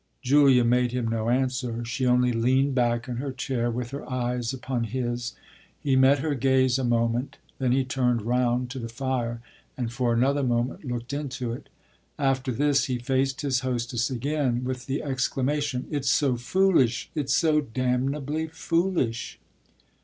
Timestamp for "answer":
1.29-1.85